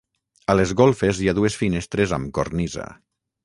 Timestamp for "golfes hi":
0.79-1.29